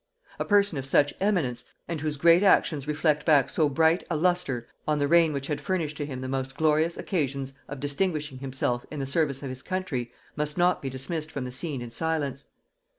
A 0.39 0.45
person 0.45 0.79
of 0.79 0.85
such 0.87 1.13
eminence, 1.19 1.63
and 1.87 2.01
whose 2.01 2.17
great 2.17 2.41
actions 2.41 2.87
reflect 2.87 3.23
back 3.23 3.51
so 3.51 3.69
bright 3.69 4.03
a 4.09 4.15
lustre 4.15 4.67
on 4.87 4.97
the 4.97 5.07
reign 5.07 5.31
which 5.31 5.45
had 5.45 5.61
furnished 5.61 5.95
to 5.97 6.07
him 6.07 6.21
the 6.21 6.27
most 6.27 6.57
glorious 6.57 6.97
occasions 6.97 7.53
of 7.67 7.79
distinguishing 7.79 8.39
himself 8.39 8.83
in 8.89 8.97
the 8.97 9.05
service 9.05 9.43
of 9.43 9.49
his 9.49 9.61
country, 9.61 10.11
must 10.35 10.57
not 10.57 10.81
be 10.81 10.89
dismissed 10.89 11.31
from 11.31 11.45
the 11.45 11.51
scene 11.51 11.83
in 11.83 11.91
silence. 11.91 12.45